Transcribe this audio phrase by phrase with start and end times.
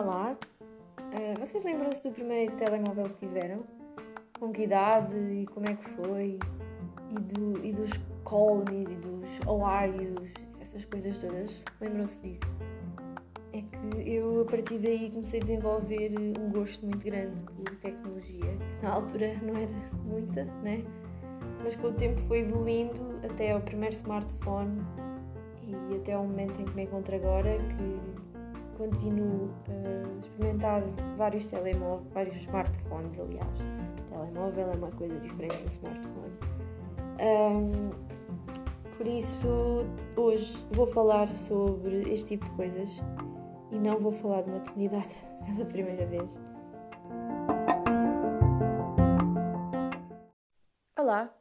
[0.00, 0.36] Olá,
[0.98, 3.62] uh, vocês lembram-se do primeiro telemóvel que tiveram?
[4.40, 6.40] Com que idade e como é que foi?
[7.10, 7.92] E, do, e dos
[8.24, 11.64] call e dos yous, essas coisas todas?
[11.80, 12.56] Lembram-se disso?
[13.52, 18.58] É que eu a partir daí comecei a desenvolver um gosto muito grande por tecnologia.
[18.82, 19.70] Na altura não era
[20.04, 20.82] muita, né?
[21.68, 24.80] Mas com o tempo foi evoluindo até ao primeiro smartphone
[25.66, 30.82] e até ao momento em que me encontro agora que continuo a experimentar
[31.18, 33.58] vários telemóveis, vários smartphones, aliás.
[33.98, 36.32] O telemóvel é uma coisa diferente do smartphone.
[37.20, 37.90] Um,
[38.96, 39.84] por isso,
[40.16, 43.04] hoje vou falar sobre este tipo de coisas
[43.70, 46.40] e não vou falar de maternidade pela primeira vez.
[50.98, 51.37] Olá,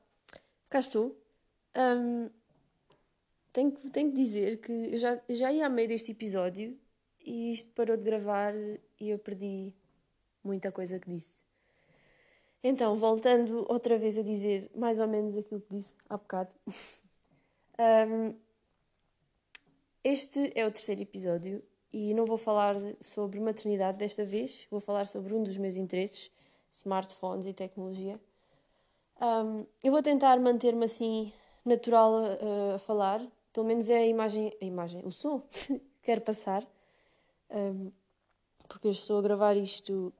[0.69, 1.17] cá estou.
[1.75, 2.29] Um,
[3.53, 6.77] tenho, tenho que dizer que eu já, já ia a meio deste episódio
[7.19, 8.53] e isto parou de gravar
[8.99, 9.73] e eu perdi
[10.43, 11.33] muita coisa que disse.
[12.63, 16.55] Então, voltando outra vez a dizer mais ou menos aquilo que disse há bocado.
[17.79, 18.35] um,
[20.03, 25.05] este é o terceiro episódio e não vou falar sobre maternidade desta vez, vou falar
[25.07, 26.31] sobre um dos meus interesses,
[26.71, 28.19] smartphones e tecnologia.
[29.19, 31.33] Um, eu vou tentar manter-me assim
[31.65, 36.21] natural a, a, falar, pelo menos é a imagem, a imagem, o som que quero
[36.21, 36.63] passar
[37.49, 37.91] um,
[38.67, 40.13] porque eu estou a gravar isto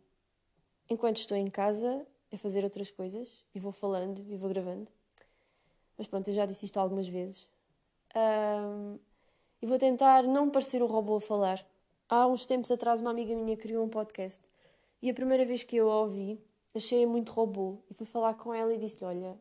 [0.90, 4.88] enquanto estou em casa a fazer outras coisas e vou falando e vou gravando.
[5.98, 7.48] Mas pronto, eu já disse isto algumas vezes.
[8.16, 9.00] Um,
[9.62, 11.66] e vou tentar não parecer um robô a falar.
[12.08, 14.42] Há uns tempos atrás, uma amiga minha criou um podcast
[15.02, 16.40] e a primeira vez que eu a ouvi,
[16.78, 17.78] achei muito robô.
[17.90, 19.38] E fui falar com ela e disse-lhe: Olha,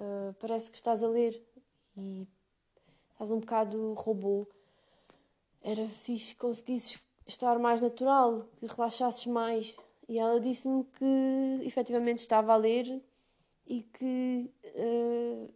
[0.00, 1.42] uh, parece que estás a ler
[1.96, 2.26] e
[3.12, 4.46] estás um bocado robô.
[5.62, 9.76] Era fixe conseguisses estar mais natural, que relaxasses mais.
[10.08, 13.02] E ela disse-me que efetivamente estava a ler
[13.66, 15.52] e que, uh,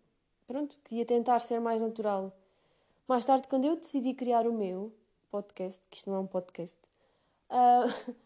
[0.47, 2.33] pronto, que ia tentar ser mais natural.
[3.09, 4.93] Mais tarde, quando eu decidi criar o meu
[5.31, 6.79] podcast, que isto não é um podcast,
[7.51, 8.15] uh,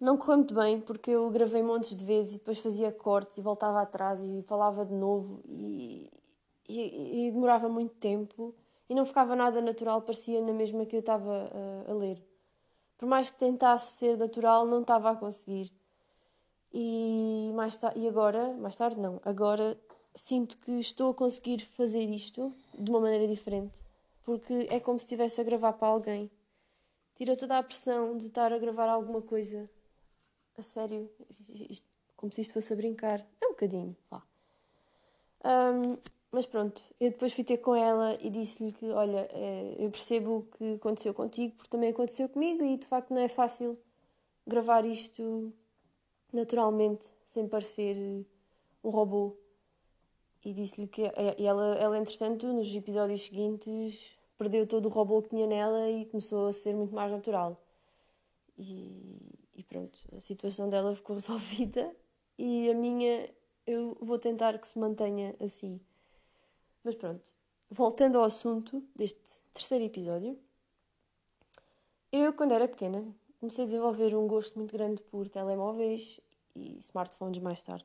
[0.00, 3.42] não correu muito bem porque eu gravei montes de vezes e depois fazia cortes e
[3.42, 6.10] voltava atrás e falava de novo e,
[6.68, 8.54] e, e demorava muito tempo
[8.88, 11.50] e não ficava nada natural, parecia na mesma que eu estava
[11.86, 12.22] a, a ler.
[12.96, 15.70] Por mais que tentasse ser natural, não estava a conseguir.
[16.72, 19.78] E, mais e agora, mais tarde não, agora
[20.14, 23.82] sinto que estou a conseguir fazer isto de uma maneira diferente.
[24.24, 26.30] Porque é como se estivesse a gravar para alguém.
[27.14, 29.68] Tira toda a pressão de estar a gravar alguma coisa.
[30.58, 31.08] A sério.
[31.70, 31.86] Isto,
[32.16, 33.20] como se isto fosse a brincar.
[33.40, 33.96] É um bocadinho.
[35.44, 35.96] Um,
[36.32, 40.38] mas pronto, eu depois fui ter com ela e disse-lhe que, olha, eh, eu percebo
[40.38, 43.78] o que aconteceu contigo, porque também aconteceu comigo e de facto não é fácil
[44.46, 45.52] gravar isto
[46.32, 47.96] naturalmente, sem parecer
[48.84, 49.36] um robô.
[50.44, 51.02] E disse-lhe que
[51.38, 56.04] e ela, ela, entretanto, nos episódios seguintes, perdeu todo o robô que tinha nela e
[56.06, 57.60] começou a ser muito mais natural.
[58.58, 61.94] E, e pronto, a situação dela ficou resolvida
[62.38, 63.28] e a minha
[63.66, 65.80] eu vou tentar que se mantenha assim.
[66.84, 67.34] Mas pronto,
[67.68, 70.38] voltando ao assunto deste terceiro episódio,
[72.12, 73.04] eu, quando era pequena,
[73.40, 76.20] comecei a desenvolver um gosto muito grande por telemóveis
[76.54, 77.84] e smartphones mais tarde.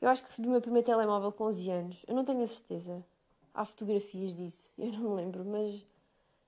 [0.00, 2.04] Eu acho que recebi o meu primeiro telemóvel com 11 anos.
[2.06, 3.04] Eu não tenho a certeza.
[3.52, 4.70] Há fotografias disso.
[4.78, 5.84] Eu não me lembro, mas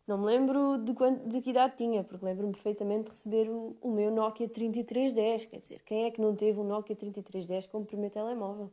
[0.06, 3.76] não me lembro de, quanto, de que idade tinha, porque lembro-me perfeitamente de receber o,
[3.80, 5.46] o, meu Nokia 3310.
[5.46, 8.70] Quer dizer, quem é que não teve um Nokia 3310 como primeiro telemóvel?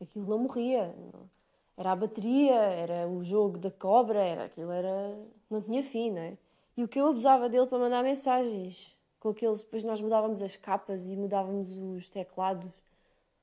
[0.00, 0.94] Aquilo não morria.
[1.12, 1.36] Não
[1.76, 5.14] era a bateria, era o jogo da cobra, era aquilo, era.
[5.50, 6.38] não tinha fim, não é?
[6.76, 10.56] E o que eu abusava dele para mandar mensagens, com aqueles, depois nós mudávamos as
[10.56, 12.70] capas e mudávamos os teclados.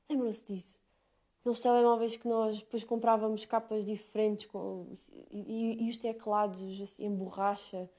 [0.10, 0.83] Lembram-se disso?
[1.44, 4.88] Aqueles telemóveis que nós depois comprávamos capas diferentes com,
[5.30, 7.90] e, e, os teclados assim, em borracha.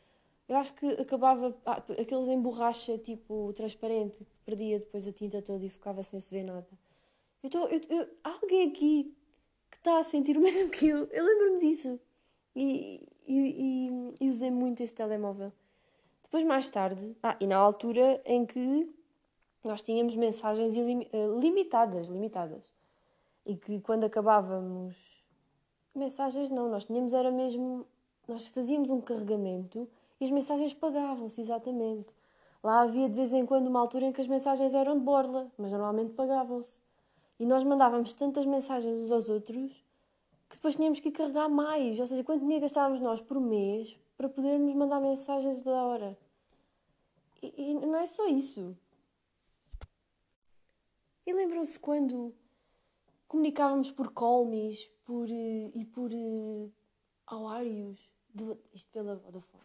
[0.49, 1.55] Eu acho que acabava.
[1.67, 6.19] Ah, aqueles em borracha tipo transparente, que perdia depois a tinta toda e ficava sem
[6.21, 6.67] se ver nada.
[7.43, 9.15] Então, eu, eu, alguém aqui
[9.71, 11.05] que está a sentir o mesmo que eu.
[11.05, 12.01] Eu lembro-me disso.
[12.57, 15.53] E, e, e, e, usei muito esse telemóvel.
[16.23, 18.89] Depois, mais tarde, ah, e na altura em que
[19.63, 22.74] nós tínhamos mensagens ilim, eh, limitadas, limitadas.
[23.45, 25.23] E que quando acabávamos.
[25.95, 27.87] Mensagens não, nós tínhamos era mesmo.
[28.27, 29.89] Nós fazíamos um carregamento
[30.21, 32.09] e as mensagens pagavam-se, exatamente.
[32.63, 35.53] Lá havia de vez em quando uma altura em que as mensagens eram de borla,
[35.59, 36.81] mas normalmente pagavam-se.
[37.39, 39.85] E nós mandávamos tantas mensagens uns aos outros
[40.49, 41.99] que depois tínhamos que carregar mais.
[42.01, 46.19] Ou seja, quanto dinheiro gastávamos nós por mês para podermos mandar mensagens toda a hora.
[47.43, 48.77] E, e não é só isso.
[51.27, 52.33] E lembram-se quando
[53.29, 56.73] comunicávamos por colmis por, uh, e por uh,
[58.73, 59.65] isto pela Vodafone,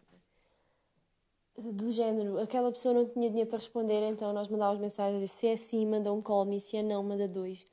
[1.56, 5.56] do género, aquela pessoa não tinha dinheiro para responder, então nós mandávamos mensagens, se é
[5.56, 7.66] sim, manda um call me, se é não, manda dois.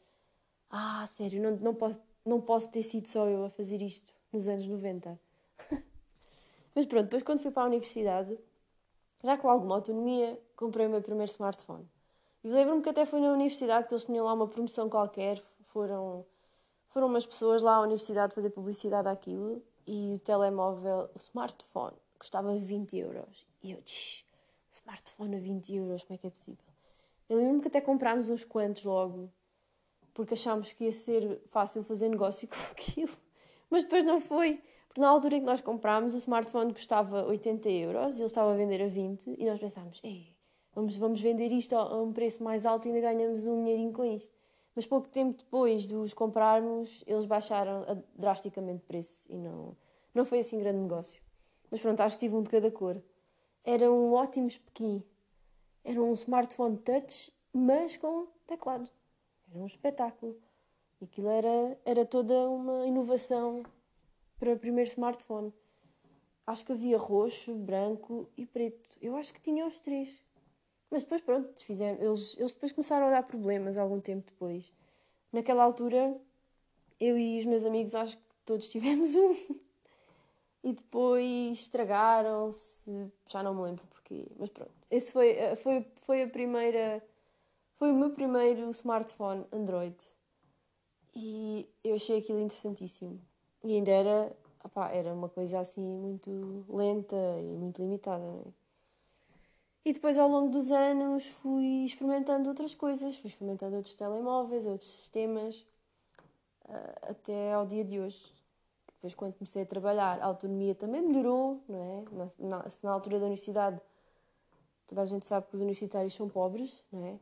[0.69, 4.48] Ah, sério, não, não, posso, não posso ter sido só eu a fazer isto nos
[4.48, 5.18] anos 90.
[6.75, 8.38] Mas pronto, depois quando fui para a universidade,
[9.24, 11.88] já com alguma autonomia, comprei o meu primeiro smartphone.
[12.44, 16.25] E lembro-me que até foi na universidade que eles tinham lá uma promoção qualquer, foram,
[16.89, 22.55] foram umas pessoas lá à universidade fazer publicidade àquilo e o telemóvel, o smartphone, custava
[22.55, 23.45] 20 euros.
[23.63, 24.25] E eu, tch,
[24.69, 26.65] smartphone a 20 euros, como é que é possível?
[27.29, 29.29] Eu lembro-me que até comprámos uns quantos logo,
[30.13, 33.15] porque achámos que ia ser fácil fazer negócio com aquilo.
[33.69, 37.69] Mas depois não foi, porque na altura em que nós comprámos, o smartphone custava 80
[37.69, 40.35] euros e ele estava a vender a 20 e nós pensámos, ei,
[40.73, 44.05] vamos, vamos vender isto a um preço mais alto e ainda ganhamos um dinheirinho com
[44.05, 44.37] isto.
[44.77, 47.83] Mas pouco tempo depois de os comprarmos, eles baixaram
[48.15, 49.75] drasticamente o preço e não,
[50.13, 51.19] não foi assim grande negócio.
[51.71, 53.01] Mas pronto, acho que tive um de cada cor.
[53.63, 55.03] Era um ótimo Pequim.
[55.83, 58.88] Era um smartphone touch, mas com teclado.
[59.50, 60.38] Era um espetáculo.
[61.01, 63.63] Aquilo era, era toda uma inovação
[64.38, 65.51] para o primeiro smartphone.
[66.45, 68.91] Acho que havia roxo, branco e preto.
[69.01, 70.24] Eu acho que tinha os três.
[70.89, 71.50] Mas depois, pronto.
[72.00, 74.74] Eles, eles depois começaram a dar problemas algum tempo depois.
[75.31, 76.19] Naquela altura,
[77.00, 79.36] eu e os meus amigos, acho que todos tivemos um.
[80.63, 84.72] e depois estragaram-se, já não me lembro porquê, mas pronto.
[84.89, 87.04] Esse foi, eh, foi, foi a primeira.
[87.75, 89.95] Foi o meu primeiro smartphone Android.
[91.16, 93.22] E eu achei aquilo interessantíssimo.
[93.63, 98.66] E ainda era, opá, era uma coisa assim muito lenta e muito limitada, não é?
[99.88, 104.92] E depois, ao longo dos anos, fui experimentando outras coisas, fui experimentando outros telemóveis, outros
[104.92, 105.66] sistemas,
[106.66, 108.34] uh, até ao dia de hoje.
[108.95, 112.04] Depois, quando comecei a trabalhar, a autonomia também melhorou, não é?
[112.12, 113.80] Na, na, na altura da universidade,
[114.86, 117.18] toda a gente sabe que os universitários são pobres, não é?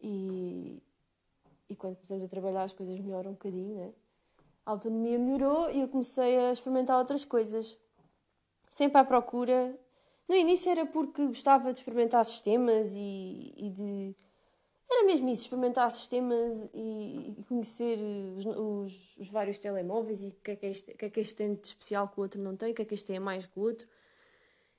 [0.00, 0.82] E,
[1.68, 3.92] e quando começamos a trabalhar, as coisas melhoram um bocadinho, não é?
[4.66, 7.78] A autonomia melhorou e eu comecei a experimentar outras coisas.
[8.66, 9.78] Sempre à procra
[10.32, 14.16] no início era porque gostava de experimentar sistemas e, e de.
[14.90, 17.98] Era mesmo isso, experimentar sistemas e, e conhecer
[18.36, 21.34] os, os, os, vários telemóveis e o que, é que, este, que é que este
[21.36, 23.20] tem de especial que o outro não tem, o que é que este tem a
[23.20, 23.86] mais que o outro.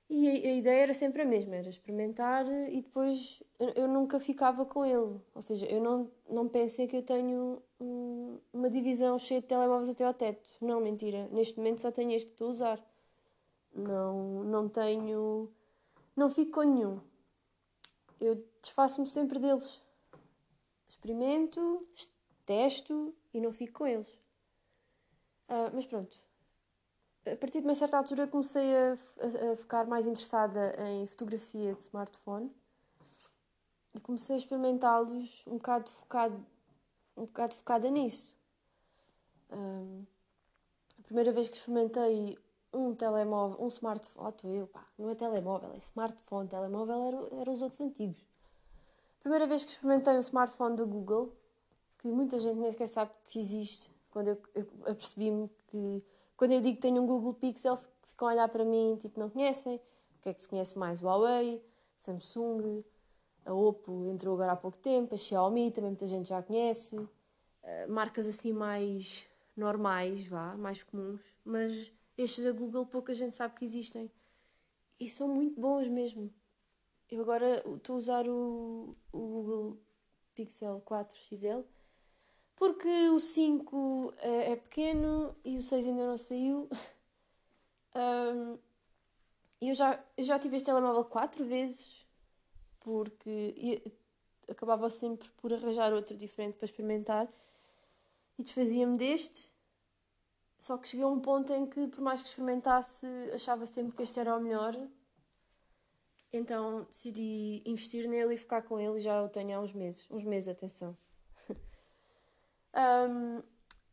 [0.09, 4.19] E a, a ideia era sempre a mesma, era experimentar e depois eu, eu, nunca
[4.19, 5.19] ficava com ele.
[5.33, 9.89] Ou seja, eu não, não pensei que eu tenho um, uma divisão cheia de telemóveis
[9.89, 10.49] até ao teto.
[10.61, 11.27] Não, mentira.
[11.31, 12.92] Neste momento só tenho este que estou a usar.
[13.73, 15.51] Não, não tenho.
[16.15, 17.01] Não fico com nenhum.
[18.19, 19.81] Eu desfaço-me sempre deles.
[20.87, 21.87] Experimento,
[22.45, 24.07] testo e não fico com eles.
[25.49, 26.17] Uh, mas pronto.
[27.25, 31.81] A partir de uma certa altura comecei a, a, ficar mais interessada em fotografia de
[31.81, 32.51] smartphone
[33.93, 36.45] e comecei a experimentá-los um bocado focado,
[37.15, 38.35] um bocado focada nisso.
[39.49, 42.37] Um, ah, a primeira vez que experimentei
[42.73, 47.51] um telemóvel, um smartphone, estou eu, pá, não é telemóvel, é smartphone, telemóvel eram era
[47.51, 48.23] os outros antigos.
[49.19, 51.33] Primeira vez que experimentei um smartphone da Google,
[51.97, 56.03] que muita gente nem sequer sabe que existe, quando eu, eu apercebi-me que,
[56.35, 59.29] quando eu digo que tenho um Google Pixel, ficam a olhar para mim, tipo, não
[59.29, 61.01] conhecem, o que é que se conhece mais?
[61.01, 61.63] Huawei,
[61.97, 62.83] Samsung,
[63.45, 67.09] a Oppo entrou agora há pouco tempo, a Xiaomi também muita gente já conhece, uh,
[67.89, 69.25] marcas assim mais
[69.55, 74.11] normais, vá, mais comuns, mas estes da Google pouca gente sabe que existem.
[74.99, 76.33] E são muito bons mesmo.
[77.09, 79.77] Eu agora estou a usar o, o Google
[80.33, 81.61] Pixel 4 XL
[82.55, 86.69] porque o 5 é, é pequeno e o 6 ainda não saiu.
[87.95, 88.57] um,
[89.61, 92.05] eu, já, eu já tive este telemóvel 4 vezes
[92.79, 93.81] porque
[94.47, 97.31] acabava sempre por arranjar outro diferente para experimentar
[98.37, 99.52] e desfazia-me deste
[100.63, 104.01] só que cheguei a um ponto em que, por mais que experimentasse, achava sempre que
[104.01, 104.73] este era o melhor.
[106.31, 110.09] Então decidi investir nele e ficar com ele e já o tenho há uns meses.
[110.09, 110.95] Uns meses, atenção.
[113.09, 113.43] um,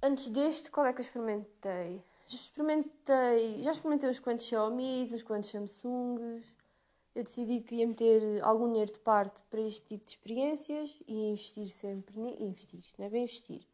[0.01, 2.05] antes deste, qual é que eu experimentei?
[2.29, 6.55] Experimentei, já experimentei uns quantos Xiaomi, uns quantos Samsungs.
[7.17, 11.31] Eu decidi que ia meter algum dinheiro de parte para este tipo de experiências e
[11.31, 12.15] investir sempre.
[12.39, 13.67] Investir, isto não é bem investir.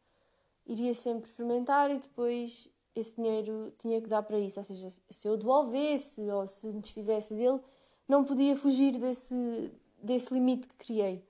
[0.65, 4.61] Iria sempre experimentar e depois esse dinheiro tinha que dar para isso.
[4.61, 7.61] Ou seja, se eu devolvesse ou se me desfizesse dele,
[8.09, 9.71] não podia fugir desse,
[10.03, 11.25] desse limite que criei.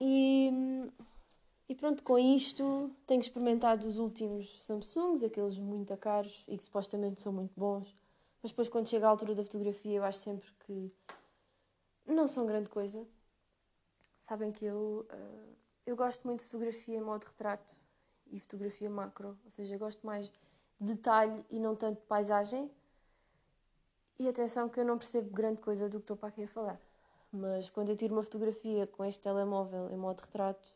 [0.00, 0.50] E,
[1.68, 7.20] e pronto, com isto tenho experimentado os últimos Samsungs, aqueles muito caros e que supostamente
[7.20, 7.94] são muito bons.
[8.42, 10.92] Mas depois, quando chega a altura da fotografia, eu acho sempre que
[12.06, 13.06] não são grande coisa.
[14.20, 17.76] Sabem que eu, uh, eu gosto muito de fotografia em modo retrato
[18.30, 20.30] e fotografia macro, ou seja, gosto mais
[20.80, 22.70] de detalhe e não tanto de paisagem.
[24.18, 26.80] E atenção que eu não percebo grande coisa do que estou para aqui a falar.
[27.32, 30.74] Mas quando eu tiro uma fotografia com este telemóvel em modo retrato,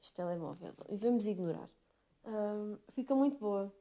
[0.00, 1.68] este telemóvel, e vamos ignorar,
[2.24, 3.72] um, fica muito boa.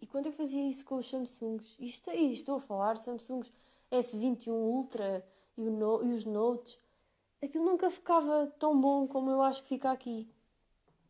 [0.00, 3.52] E quando eu fazia isso com os Samsungs, isto aí, estou a falar, Samsungs
[3.90, 5.24] S21 Ultra
[5.56, 6.78] e, no, e os Notes,
[7.42, 10.28] aquilo nunca ficava tão bom como eu acho que fica aqui.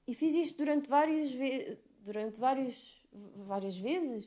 [0.08, 3.06] E fiz isto durante várias, ve durante vários,
[3.46, 4.26] várias vezes,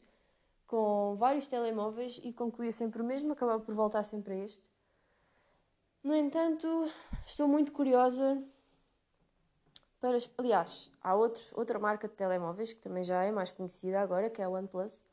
[0.68, 4.72] com vários telemóveis e concluía sempre o mesmo, acabava por voltar sempre a este.
[6.04, 6.68] No entanto,
[7.26, 8.44] estou muito curiosa
[10.00, 10.20] para.
[10.38, 14.40] Aliás, há outro, outra marca de telemóveis que também já é mais conhecida agora, que
[14.40, 15.04] é a OnePlus.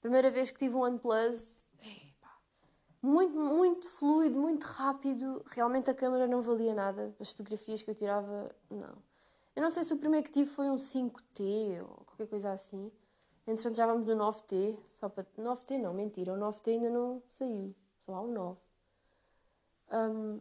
[0.00, 1.68] Primeira vez que tive um OnePlus,
[3.02, 5.44] muito, muito fluido, muito rápido.
[5.48, 7.16] Realmente a câmera não valia nada.
[7.18, 9.07] As fotografias que eu tirava, não.
[9.58, 12.92] Eu não sei se o primeiro que tive foi um 5T ou qualquer coisa assim.
[13.44, 14.78] Entretanto já vamos no 9T.
[14.86, 15.26] Só para...
[15.36, 16.32] 9T não, mentira.
[16.32, 17.74] O 9T ainda não saiu.
[17.98, 18.60] Só há um 9.
[19.90, 20.40] Um,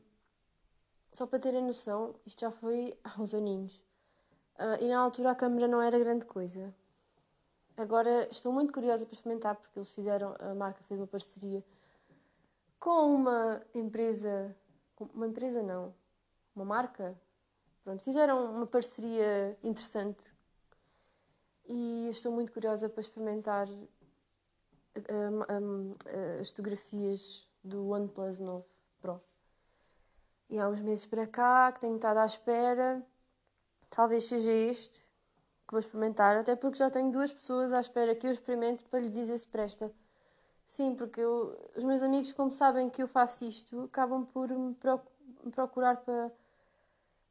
[1.12, 3.78] só para terem noção, isto já foi há uns aninhos.
[4.54, 6.72] Uh, e na altura a câmera não era grande coisa.
[7.76, 11.64] Agora estou muito curiosa para experimentar porque eles fizeram, a marca fez uma parceria
[12.80, 14.56] com uma empresa,
[15.12, 15.92] uma empresa não,
[16.56, 17.20] uma marca.
[17.88, 20.34] Pronto, fizeram uma parceria interessante
[21.66, 23.86] e estou muito curiosa para experimentar um,
[25.50, 25.96] um,
[26.42, 28.66] as fotografias do OnePlus 9
[29.00, 29.22] Pro.
[30.50, 33.02] E há uns meses para cá que tenho estado à espera.
[33.90, 35.00] Talvez seja este
[35.66, 39.00] que vou experimentar, até porque já tenho duas pessoas à espera que eu experimente para
[39.00, 39.90] lhes dizer se presta.
[40.66, 44.76] Sim, porque eu, os meus amigos, como sabem que eu faço isto, acabam por me
[45.54, 46.34] procurar para,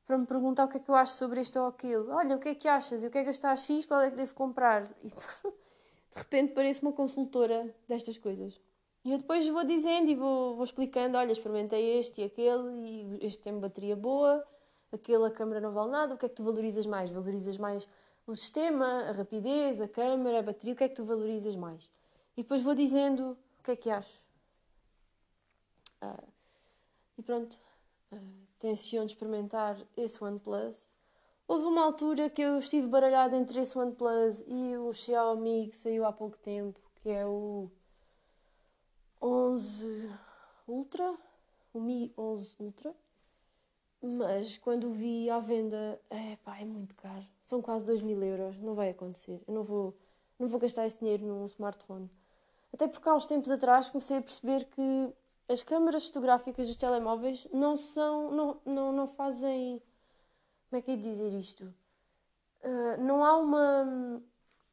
[0.06, 2.10] para me perguntar o que é que eu acho sobre isto ou aquilo.
[2.12, 3.02] Olha, o que é que achas?
[3.02, 4.84] Eu quero gastar X, qual é que devo comprar?
[5.02, 5.14] E, de
[6.14, 8.58] repente parece uma consultora destas coisas.
[9.04, 13.26] E eu depois vou dizendo e vou, vou explicando, olha, experimentei este e aquele, e
[13.26, 14.44] este tem bateria boa,
[14.92, 17.10] aquele a câmera não vale nada, o que é que tu valorizas mais?
[17.10, 17.88] Valorizas mais
[18.26, 21.88] o sistema, a rapidez, a câmera, a bateria, o que é que tu valorizas mais?
[22.36, 24.24] E depois vou dizendo o que é que acho.
[26.00, 26.24] Ah,
[27.16, 27.58] e pronto,
[28.12, 30.90] uh, tenciono experimentar esse OnePlus.
[31.48, 36.04] Houve uma altura que eu estive baralhada entre esse OnePlus e o Xiaomi que saiu
[36.04, 37.70] há pouco tempo, que é o
[39.22, 40.10] 11
[40.66, 41.14] Ultra,
[41.72, 42.94] o Mi 11 Ultra,
[44.02, 47.24] mas quando vi à venda, é pá, é muito caro.
[47.42, 49.40] São quase 2 mil euros, não vai acontecer.
[49.46, 49.96] Eu não vou,
[50.38, 52.10] não vou gastar esse dinheiro num smartphone.
[52.72, 55.12] Até porque há uns tempos atrás comecei a perceber que
[55.48, 59.80] as câmaras fotográficas dos telemóveis não são, não, não, não fazem,
[60.68, 61.72] como é que é de dizer isto?
[62.62, 64.22] Uh, não há uma,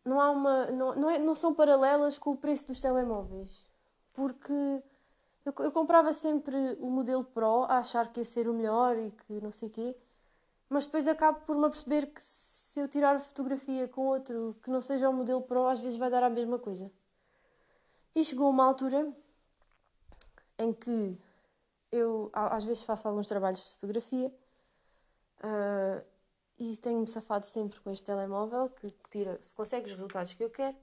[0.04, 3.66] não há uma, não, não, é, não são paralelas com o preço dos telemóveis
[4.14, 4.54] porque
[5.46, 9.12] eu, eu, comprava sempre o modelo Pro a achar que ia ser o melhor e
[9.12, 9.96] que não sei o quê,
[10.70, 14.82] mas depois acabo por me perceber que se eu tirar fotografia com outro que não
[14.82, 16.92] seja o modelo Pro, às vezes vai dar a mesma coisa.
[18.16, 19.12] E chegou uma altura
[20.58, 21.18] em que
[21.92, 24.34] eu às vezes faço alguns trabalhos de fotografia
[25.44, 26.04] uh,
[26.58, 30.76] e tenho-me safado sempre com este telemóvel que, tira, consegue os resultados que eu quero,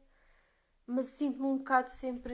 [0.86, 2.32] mas sinto-me um bocado sempre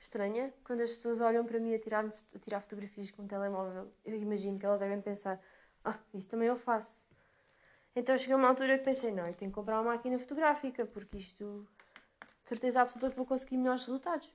[0.00, 3.90] estranha quando as pessoas olham para mim a tirar, a tirar fotografias com um telemóvel.
[4.04, 5.40] Eu imagino que elas devem pensar:
[5.84, 7.00] ah, isso também eu faço.
[7.94, 11.18] Então chegou uma altura que pensei: não, eu tenho que comprar uma máquina fotográfica porque
[11.18, 11.66] isto,
[12.42, 14.30] de certeza absoluta, que vou conseguir melhores resultados.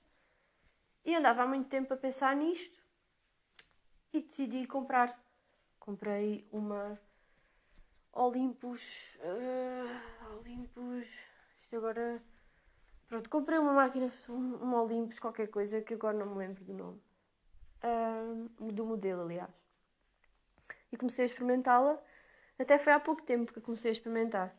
[1.06, 2.82] E andava há muito tempo a pensar nisto
[4.12, 5.20] e decidi comprar.
[5.80, 7.00] Comprei uma
[8.14, 9.18] Olympus.
[9.20, 11.08] Uh, Olympus.
[11.62, 12.22] Isto agora
[13.14, 17.00] Pronto, comprei uma máquina, uma Olympus, qualquer coisa, que agora não me lembro do nome.
[18.60, 19.52] Do modelo, aliás.
[20.92, 22.02] E comecei a experimentá-la.
[22.58, 24.52] Até foi há pouco tempo que comecei a experimentar.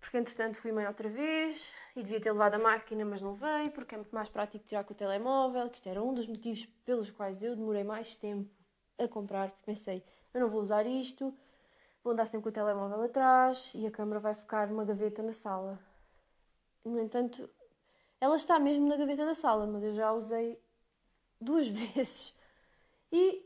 [0.00, 3.70] Porque entretanto fui mãe outra vez e devia ter levado a máquina, mas não veio,
[3.72, 6.66] porque é muito mais prático tirar com o telemóvel, que isto era um dos motivos
[6.84, 8.50] pelos quais eu demorei mais tempo
[8.98, 9.50] a comprar.
[9.64, 11.34] Pensei, eu não vou usar isto,
[12.04, 15.32] vou andar sempre com o telemóvel atrás e a câmera vai ficar numa gaveta na
[15.32, 15.80] sala.
[16.84, 17.48] No entanto,
[18.20, 20.60] ela está mesmo na gaveta da sala, mas eu já a usei
[21.40, 22.36] duas vezes.
[23.10, 23.42] E,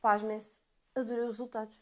[0.00, 0.60] pasmem-se,
[0.94, 1.78] adorei os resultados.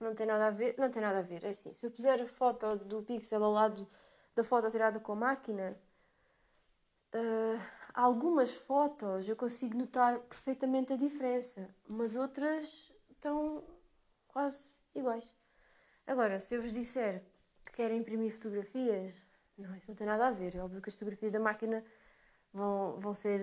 [0.00, 1.44] Não tem nada a ver, não tem nada a ver.
[1.44, 3.88] É assim, se eu puser a foto do pixel ao lado
[4.34, 5.76] da foto tirada com a máquina,
[7.14, 7.60] uh,
[7.94, 13.64] algumas fotos eu consigo notar perfeitamente a diferença, mas outras estão
[14.28, 15.36] quase iguais.
[16.06, 17.22] Agora, se eu vos disser
[17.64, 19.14] que querem imprimir fotografias,
[19.56, 20.56] não, isso não tem nada a ver.
[20.56, 21.84] É óbvio que as fotografias da máquina
[22.52, 23.40] vão, vão ser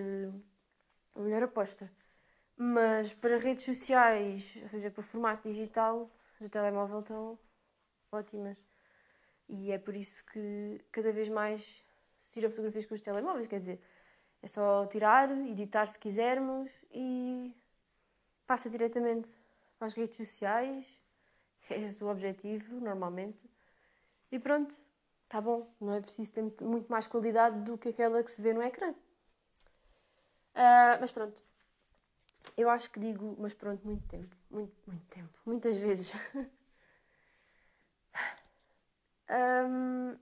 [1.14, 1.90] a melhor aposta.
[2.56, 7.38] Mas para redes sociais, ou seja, para formato digital, do telemóvel estão
[8.12, 8.69] ótimas.
[9.52, 11.84] E é por isso que cada vez mais
[12.20, 13.80] se tira fotografias com os telemóveis, quer dizer,
[14.40, 17.52] é só tirar, editar se quisermos e
[18.46, 19.34] passa diretamente
[19.76, 20.86] para as redes sociais,
[21.68, 23.50] é esse o objetivo, normalmente.
[24.30, 24.72] E pronto,
[25.28, 28.54] tá bom, não é preciso ter muito mais qualidade do que aquela que se vê
[28.54, 28.92] no ecrã.
[30.52, 31.42] Uh, mas pronto,
[32.56, 36.12] eu acho que digo, mas pronto, muito tempo, muito, muito tempo, muitas vezes.
[39.30, 40.16] um,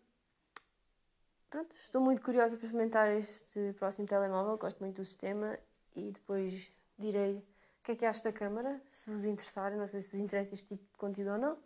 [1.51, 5.59] pronto, estou muito curiosa para experimentar este próximo telemóvel, gosto muito do sistema
[5.97, 10.03] e depois direi o que é que acho da câmara, se vos interessar, não sei
[10.03, 11.59] se vos interessa este tipo de conteúdo ou não.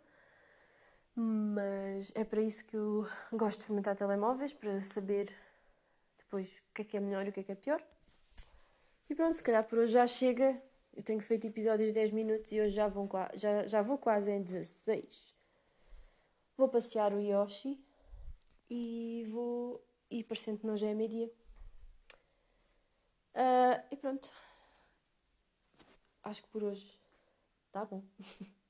[1.15, 5.31] Mas é para isso que eu gosto de experimentar telemóveis, para saber
[6.17, 7.83] depois o que é que é melhor e o que é que é pior.
[9.09, 10.59] E pronto, se calhar por hoje já chega.
[10.95, 14.31] Eu tenho feito episódios de 10 minutos e hoje já, vão, já, já vou quase
[14.31, 15.35] em 16.
[16.57, 17.79] Vou passear o Yoshi
[18.69, 19.83] e vou.
[20.09, 21.31] E parecendo que não já é meio-dia.
[23.35, 24.31] Uh, e pronto.
[26.23, 26.99] Acho que por hoje
[27.71, 28.03] tá bom.